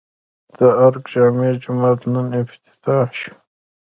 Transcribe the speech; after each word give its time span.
د 0.55 0.57
ارګ 0.85 1.03
جامع 1.13 1.49
جومات 1.63 1.99
نن 2.13 2.27
افتتاح 2.43 3.07
شو 3.19 3.33